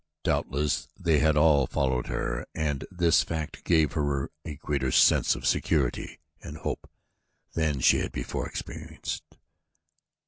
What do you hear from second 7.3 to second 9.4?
than she had before experienced.